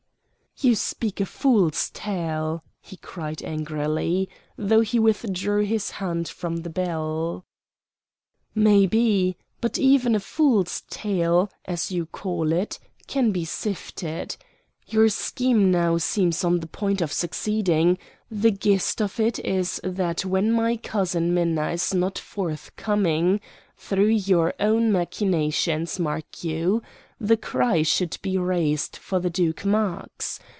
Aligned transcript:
"You 0.57 0.75
speak 0.75 1.19
a 1.19 1.25
fool's 1.25 1.89
tale!" 1.89 2.63
he 2.81 2.97
cried 2.97 3.41
angrily, 3.41 4.29
though 4.57 4.81
he 4.81 4.99
withdrew 4.99 5.63
his 5.65 5.91
hand 5.91 6.27
from 6.27 6.57
the 6.57 6.69
bell. 6.69 7.45
"Maybe, 8.53 9.37
but 9.59 9.79
even 9.79 10.13
a 10.13 10.19
fool's 10.19 10.81
tale, 10.87 11.49
as 11.65 11.91
you 11.91 12.05
call 12.05 12.51
it, 12.51 12.77
can 13.07 13.31
be 13.31 13.43
sifted. 13.43 14.37
Your 14.85 15.09
scheme 15.09 15.71
now 15.71 15.97
seems 15.97 16.43
on 16.43 16.59
the 16.59 16.67
point 16.67 17.01
of 17.01 17.11
succeeding. 17.11 17.97
The 18.29 18.51
gist 18.51 19.01
of 19.01 19.19
it 19.19 19.39
is 19.39 19.79
that 19.83 20.25
when 20.25 20.51
my 20.51 20.75
cousin 20.77 21.33
Minna 21.33 21.69
is 21.71 21.91
not 21.91 22.19
forthcoming 22.19 23.41
through 23.77 24.09
your 24.09 24.53
own 24.59 24.91
machinations, 24.91 25.97
mark 25.97 26.43
you 26.43 26.83
the 27.19 27.37
cry 27.37 27.81
should 27.83 28.17
be 28.21 28.37
raised 28.37 28.95
for 28.95 29.19
the 29.19 29.29
Duke 29.29 29.63
Marx. 29.65 30.39